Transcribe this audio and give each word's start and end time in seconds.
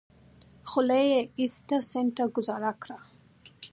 خولۍ 0.69 1.05
يې 1.13 1.21
ايسته 1.39 1.77
سيند 1.89 2.11
ته 2.17 2.23
گوزار 2.35 2.63
کړه. 2.81 2.97